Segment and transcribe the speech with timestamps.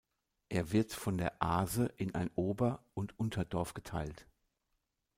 [0.49, 4.25] Es wird von der Ahse in ein „Ober-“ und „Unterdorf“ geteilt.